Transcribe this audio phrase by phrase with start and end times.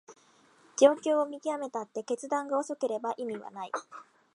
[0.79, 3.71] 状況を見極めたって決断が遅ければ意味はない